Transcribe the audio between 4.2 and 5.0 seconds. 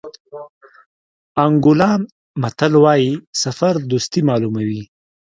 معلوموي.